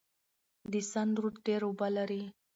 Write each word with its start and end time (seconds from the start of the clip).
د 0.71 0.73
سند 0.91 1.13
رود 1.21 1.35
ډیر 1.45 1.61
اوبه 1.67 1.87
لري. 1.97 2.23